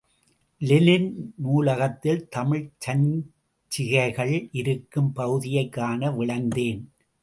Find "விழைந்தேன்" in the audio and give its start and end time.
6.11-6.83